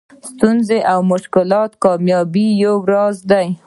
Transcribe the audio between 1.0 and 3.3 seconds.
مشکل د کامیابۍ یو راز